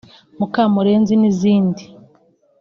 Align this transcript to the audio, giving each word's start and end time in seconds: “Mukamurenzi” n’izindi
“Mukamurenzi” 0.37 1.13
n’izindi 1.21 1.83